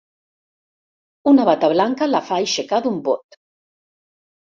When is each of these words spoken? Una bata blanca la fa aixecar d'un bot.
Una 1.31 1.45
bata 1.49 1.69
blanca 1.73 2.07
la 2.13 2.21
fa 2.29 2.39
aixecar 2.45 2.79
d'un 2.87 2.97
bot. 3.09 3.39